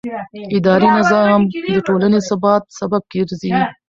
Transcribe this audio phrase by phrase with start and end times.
[0.57, 1.41] اداري نظام
[1.73, 3.49] د ټولنې د ثبات سبب ګرځي.